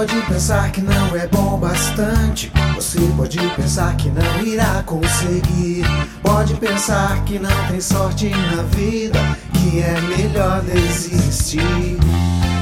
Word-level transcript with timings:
pode 0.00 0.22
pensar 0.22 0.72
que 0.72 0.80
não 0.80 1.14
é 1.14 1.26
bom 1.26 1.58
bastante. 1.58 2.50
Você 2.74 2.98
pode 3.18 3.38
pensar 3.54 3.94
que 3.96 4.08
não 4.08 4.42
irá 4.42 4.82
conseguir. 4.86 5.84
Pode 6.22 6.54
pensar 6.54 7.22
que 7.24 7.38
não 7.38 7.66
tem 7.68 7.82
sorte 7.82 8.30
na 8.30 8.62
vida, 8.62 9.18
que 9.52 9.82
é 9.82 10.00
melhor 10.00 10.62
desistir. 10.62 11.98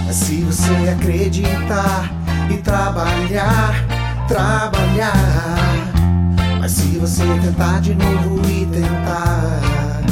Mas 0.04 0.16
se 0.16 0.40
você 0.40 0.72
acreditar 0.90 2.10
e 2.50 2.56
trabalhar, 2.56 3.86
trabalhar. 4.27 5.12
Mas 6.59 6.73
se 6.73 6.98
você 6.98 7.23
tentar 7.41 7.80
de 7.80 7.95
novo 7.95 8.41
e 8.50 8.66
tentar, 8.66 10.02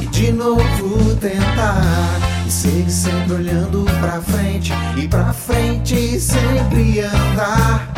e 0.00 0.06
de 0.06 0.32
novo 0.32 1.14
tentar, 1.20 1.35
e 2.46 2.50
seguir 2.50 2.90
sempre 2.90 3.34
olhando 3.34 3.84
pra 4.00 4.20
frente, 4.22 4.72
e 4.96 5.08
pra 5.08 5.32
frente 5.32 6.20
sempre 6.20 7.00
andar. 7.00 7.92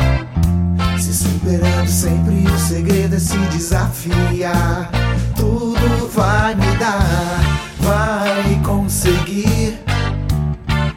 Se 0.97 1.13
superando 1.13 1.87
sempre, 1.87 2.47
o 2.47 2.57
segredo 2.57 3.15
é 3.15 3.19
se 3.19 3.37
desafiar. 3.37 4.89
Tudo 5.35 6.09
vai 6.13 6.55
mudar, 6.55 7.39
vai 7.79 8.59
conseguir, 8.63 9.79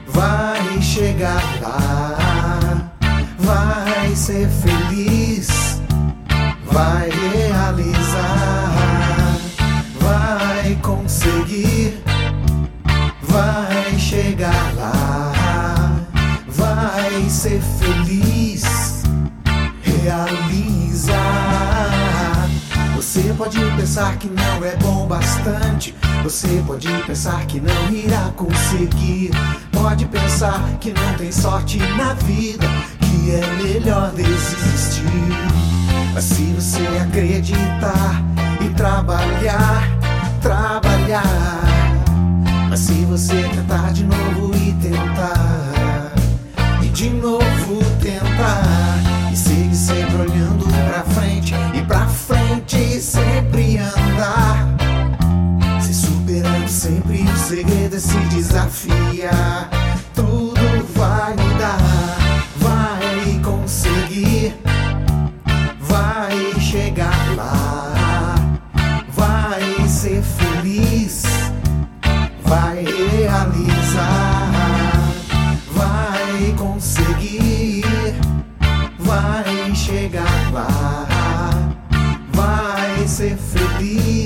vai 0.09 0.80
chegar 0.80 1.43
lá, 1.60 2.91
vai 3.38 4.16
ser 4.16 4.48
feliz, 4.48 5.80
vai 6.71 7.10
realizar, 7.10 8.73
vai 10.01 10.74
conseguir, 10.82 12.02
ser 17.33 17.61
feliz 17.80 19.02
realizar. 19.83 21.16
Você 22.95 23.35
pode 23.37 23.59
pensar 23.74 24.19
que 24.19 24.29
não 24.29 24.63
é 24.63 24.77
bom 24.77 25.07
bastante. 25.07 25.95
Você 26.23 26.63
pode 26.66 26.89
pensar 27.07 27.47
que 27.47 27.59
não 27.59 27.91
irá 27.91 28.30
conseguir. 28.37 29.30
Pode 29.73 30.05
pensar 30.07 30.61
que 30.79 30.93
não 30.93 31.15
tem 31.15 31.33
sorte 31.33 31.79
na 31.79 32.13
vida, 32.15 32.66
que 33.01 33.30
é 33.30 33.46
melhor 33.63 34.13
desistir. 34.13 35.02
Mas 36.13 36.24
se 36.24 36.45
você 36.52 36.87
acreditar 36.99 38.23
e 38.61 38.69
trabalhar, 38.74 39.89
trabalhar. 40.43 41.63
Mas 42.69 42.80
se 42.80 43.05
você 43.07 43.43
tentar 43.49 43.91
de 43.93 44.05
novo 44.05 44.21
olhando 50.23 50.65
pra 50.65 51.02
frente, 51.15 51.54
e 51.74 51.82
pra 51.82 52.06
frente 52.06 53.01
sempre 53.01 53.78
andar, 53.78 54.76
se 55.80 55.95
superando 55.95 56.68
sempre, 56.68 57.23
o 57.23 57.37
segredo 57.37 57.96
é 57.96 58.01
se 58.01 58.18
desafiar. 58.30 59.68
Tudo 60.15 60.87
vai 60.95 61.34
mudar, 61.37 61.78
vai 62.56 63.40
conseguir, 63.43 64.54
vai 65.81 66.60
chegar 66.60 67.37
lá, 67.37 68.34
vai 69.15 69.88
ser 69.88 70.22
feliz 70.22 71.22
vai 72.44 72.84
realizar, 72.84 74.50
vai 75.75 76.55
conseguir, 76.59 77.84
vai 78.99 79.62
chegar. 79.82 80.53
Lá, 80.53 81.75
vai 82.32 83.09
ser 83.09 83.37
feliz, 83.37 84.22